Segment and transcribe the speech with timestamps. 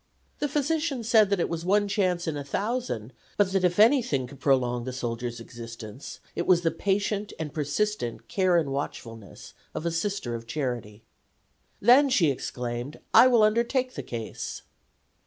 [0.39, 4.25] The physician said that it was one chance in a thousand, but that if anything
[4.25, 9.85] could prolong the soldier's existence it was the patient and persistent care and watchfulness of
[9.85, 11.03] a Sister of Charity.
[11.79, 14.63] "Then," she exclaimed, "I will undertake the case."